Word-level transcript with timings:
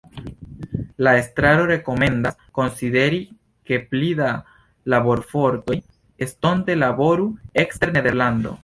La 1.07 1.11
estraro 1.21 1.67
rekomendas 1.71 2.39
konsideri, 2.59 3.19
ke 3.69 3.79
pli 3.93 4.09
da 4.23 4.33
laborfortoj 4.95 5.81
estonte 6.29 6.83
laboru 6.87 7.31
ekster 7.67 7.97
Nederlando. 8.01 8.59